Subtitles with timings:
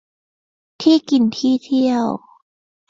[0.81, 2.05] ที่กินที่เที่ยว